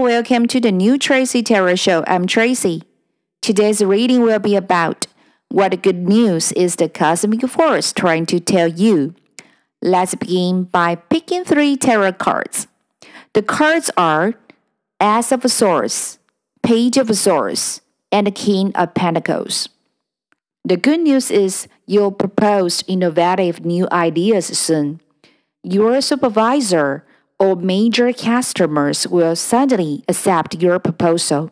welcome 0.00 0.46
to 0.46 0.60
the 0.60 0.72
new 0.72 0.96
Tracy 0.96 1.42
Tarot 1.42 1.74
Show. 1.74 2.02
I'm 2.06 2.26
Tracy. 2.26 2.82
Today's 3.42 3.84
reading 3.84 4.22
will 4.22 4.38
be 4.38 4.56
about 4.56 5.06
what 5.48 5.82
good 5.82 6.08
news 6.08 6.50
is 6.52 6.76
the 6.76 6.88
cosmic 6.88 7.42
force 7.42 7.92
trying 7.92 8.26
to 8.26 8.40
tell 8.40 8.68
you. 8.68 9.14
Let's 9.82 10.14
begin 10.14 10.64
by 10.64 10.94
picking 10.94 11.44
three 11.44 11.76
tarot 11.76 12.14
cards. 12.14 12.68
The 13.34 13.42
cards 13.42 13.90
are 13.96 14.34
Ace 15.00 15.30
of 15.30 15.50
Swords, 15.50 16.18
Page 16.62 16.96
of 16.96 17.14
Swords, 17.16 17.82
and 18.10 18.34
King 18.34 18.74
of 18.74 18.94
Pentacles. 18.94 19.68
The 20.64 20.76
good 20.76 21.00
news 21.00 21.30
is 21.30 21.68
you'll 21.86 22.12
propose 22.12 22.82
innovative 22.86 23.64
new 23.64 23.88
ideas 23.92 24.46
soon. 24.58 25.00
Your 25.62 26.00
supervisor 26.00 27.04
or 27.42 27.56
major 27.56 28.12
customers 28.12 29.08
will 29.08 29.34
suddenly 29.34 30.04
accept 30.06 30.62
your 30.62 30.78
proposal. 30.78 31.50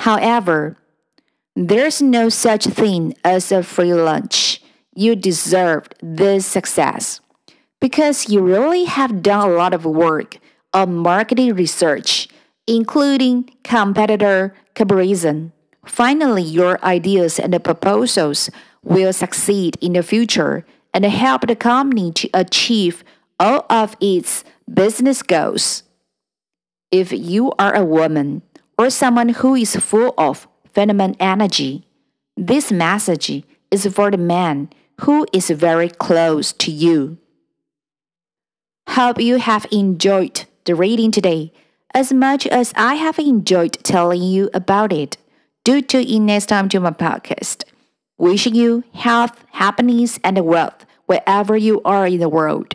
However, 0.00 0.76
there's 1.56 2.02
no 2.02 2.28
such 2.28 2.66
thing 2.66 3.14
as 3.24 3.50
a 3.50 3.62
free 3.62 3.94
lunch. 3.94 4.60
You 4.94 5.16
deserved 5.16 5.94
this 6.02 6.44
success 6.44 7.20
because 7.80 8.28
you 8.28 8.42
really 8.42 8.84
have 8.84 9.22
done 9.22 9.48
a 9.48 9.52
lot 9.54 9.72
of 9.72 9.86
work 9.86 10.36
on 10.74 10.96
marketing 10.96 11.54
research, 11.54 12.28
including 12.66 13.48
competitor 13.64 14.52
comparison. 14.74 15.52
Finally, 15.86 16.42
your 16.42 16.78
ideas 16.84 17.38
and 17.40 17.64
proposals 17.64 18.50
will 18.82 19.14
succeed 19.14 19.78
in 19.80 19.94
the 19.94 20.02
future 20.02 20.66
and 20.92 21.06
help 21.06 21.46
the 21.46 21.56
company 21.56 22.12
to 22.12 22.28
achieve 22.34 23.02
all 23.38 23.66
of 23.70 23.96
its 24.00 24.44
business 24.72 25.22
goals. 25.22 25.82
If 26.90 27.12
you 27.12 27.52
are 27.58 27.74
a 27.74 27.84
woman 27.84 28.42
or 28.76 28.90
someone 28.90 29.30
who 29.30 29.54
is 29.54 29.76
full 29.76 30.14
of 30.16 30.48
feminine 30.72 31.16
energy, 31.20 31.86
this 32.36 32.72
message 32.72 33.42
is 33.70 33.86
for 33.86 34.10
the 34.10 34.16
man 34.16 34.70
who 35.02 35.26
is 35.32 35.50
very 35.50 35.88
close 35.88 36.52
to 36.54 36.70
you. 36.70 37.18
Hope 38.90 39.20
you 39.20 39.36
have 39.36 39.66
enjoyed 39.70 40.44
the 40.64 40.74
reading 40.74 41.10
today 41.10 41.52
as 41.94 42.12
much 42.12 42.46
as 42.46 42.72
I 42.76 42.94
have 42.94 43.18
enjoyed 43.18 43.72
telling 43.82 44.22
you 44.22 44.50
about 44.54 44.92
it. 44.92 45.16
Do 45.64 45.82
tune 45.82 46.06
in 46.06 46.26
next 46.26 46.46
time 46.46 46.68
to 46.70 46.80
my 46.80 46.90
podcast. 46.90 47.64
Wishing 48.16 48.54
you 48.54 48.84
health, 48.94 49.44
happiness, 49.52 50.18
and 50.24 50.38
wealth 50.44 50.86
wherever 51.06 51.56
you 51.56 51.82
are 51.84 52.06
in 52.06 52.20
the 52.20 52.28
world. 52.28 52.74